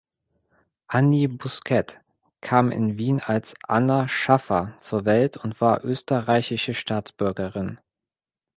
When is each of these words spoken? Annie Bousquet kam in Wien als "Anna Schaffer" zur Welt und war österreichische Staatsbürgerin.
Annie 0.87 1.27
Bousquet 1.27 1.99
kam 2.41 2.71
in 2.71 2.97
Wien 2.97 3.19
als 3.19 3.53
"Anna 3.67 4.07
Schaffer" 4.09 4.73
zur 4.81 5.05
Welt 5.05 5.37
und 5.37 5.61
war 5.61 5.85
österreichische 5.85 6.73
Staatsbürgerin. 6.73 7.79